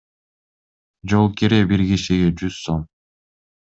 Жол 1.13 1.29
кире 1.43 1.61
бир 1.75 1.87
кишиге 1.93 2.35
жүз 2.43 2.61
сом. 2.67 2.87